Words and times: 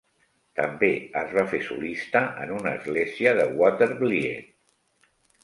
També 0.59 0.87
es 1.19 1.35
va 1.39 1.43
fer 1.51 1.59
solista 1.65 2.23
en 2.47 2.55
una 2.57 2.73
església 2.79 3.35
de 3.41 3.47
Watervliet. 3.61 4.51